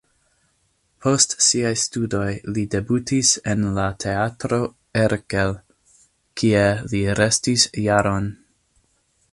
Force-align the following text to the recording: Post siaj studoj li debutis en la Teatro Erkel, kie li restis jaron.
Post 1.05 1.35
siaj 1.47 1.73
studoj 1.81 2.29
li 2.55 2.63
debutis 2.75 3.33
en 3.53 3.61
la 3.77 3.85
Teatro 4.05 4.61
Erkel, 5.03 5.55
kie 6.43 6.67
li 6.95 7.05
restis 7.21 7.69
jaron. 7.85 8.29